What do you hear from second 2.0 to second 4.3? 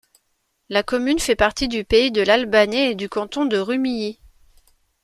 de l'Albanais et du canton de Rumilly.